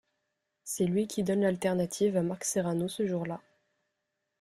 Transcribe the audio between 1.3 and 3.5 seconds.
l'alternative à Marc Serrano ce jour-là.